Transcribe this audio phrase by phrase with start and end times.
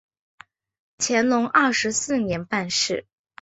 [0.97, 3.05] 乾隆二十四年办事。